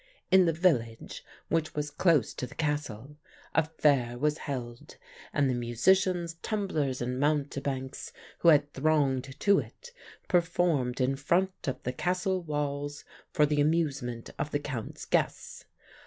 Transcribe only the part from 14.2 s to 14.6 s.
of the